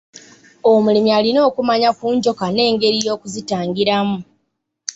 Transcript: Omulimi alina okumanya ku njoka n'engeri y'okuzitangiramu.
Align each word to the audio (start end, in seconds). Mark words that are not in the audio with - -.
Omulimi 0.71 1.09
alina 1.17 1.39
okumanya 1.49 1.89
ku 1.97 2.05
njoka 2.15 2.45
n'engeri 2.49 2.97
y'okuzitangiramu. 3.07 4.17